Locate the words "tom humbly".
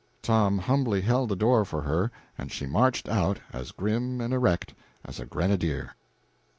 0.23-1.01